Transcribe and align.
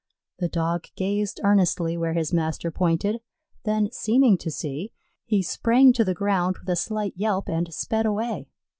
The 0.39 0.47
Dog 0.49 0.85
gazed 0.95 1.39
earnestly 1.43 1.95
where 1.95 2.13
his 2.13 2.33
master 2.33 2.71
pointed, 2.71 3.21
then 3.65 3.91
seeming 3.91 4.35
to 4.39 4.49
see, 4.49 4.91
he 5.25 5.43
sprang 5.43 5.93
to 5.93 6.03
the 6.03 6.15
ground 6.15 6.57
with 6.57 6.69
a 6.69 6.75
slight 6.75 7.13
yelp 7.15 7.47
and 7.47 7.71
sped 7.71 8.07
away. 8.07 8.47